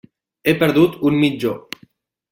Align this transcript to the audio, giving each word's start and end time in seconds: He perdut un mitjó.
He 0.47 0.55
perdut 0.63 0.97
un 1.11 1.19
mitjó. 1.27 1.53